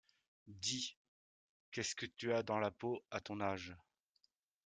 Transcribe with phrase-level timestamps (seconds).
[0.47, 0.97] Dis?
[1.69, 3.75] qu’est-ce que tu as dans la peau, à ton âge?